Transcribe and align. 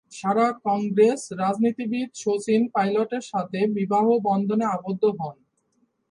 সারা 0.11 0.47
কংগ্রেস 0.65 1.21
রাজনীতিবিদ 1.37 2.09
শচীন 2.15 2.61
পাইলটের 2.67 3.23
সাথে 3.31 3.59
বিবাহ 3.77 4.05
বন্ধনে 4.23 4.65
আবদ্ধ 4.67 5.03
হন। 5.19 5.37